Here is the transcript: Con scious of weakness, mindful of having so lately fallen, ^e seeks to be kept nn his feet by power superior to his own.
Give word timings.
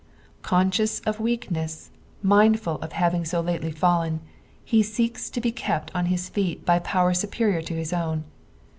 Con 0.41 0.71
scious 0.71 0.99
of 1.05 1.19
weakness, 1.19 1.91
mindful 2.23 2.77
of 2.77 2.93
having 2.93 3.23
so 3.23 3.39
lately 3.39 3.69
fallen, 3.69 4.19
^e 4.67 4.83
seeks 4.83 5.29
to 5.29 5.39
be 5.39 5.51
kept 5.51 5.93
nn 5.93 6.07
his 6.07 6.27
feet 6.27 6.65
by 6.65 6.79
power 6.79 7.13
superior 7.13 7.61
to 7.61 7.75
his 7.75 7.93
own. 7.93 8.23